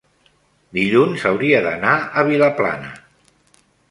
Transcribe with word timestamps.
dilluns 0.77 1.25
hauria 1.31 1.59
d'anar 1.67 1.93
a 2.21 2.25
Vilaplana. 2.31 2.89